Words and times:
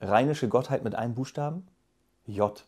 rheinische 0.00 0.48
Gottheit 0.48 0.84
mit 0.84 0.94
einem 0.94 1.14
Buchstaben? 1.14 1.66
J. 2.26 2.64